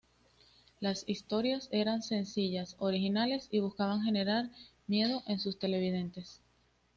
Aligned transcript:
Las 0.79 1.03
historias 1.07 1.69
eran 1.71 2.01
sencillas, 2.01 2.75
originales 2.79 3.47
y 3.51 3.59
buscaban 3.59 4.01
generar 4.01 4.49
miedo 4.87 5.21
en 5.27 5.39
sus 5.39 5.59
televidentes. 5.59 6.41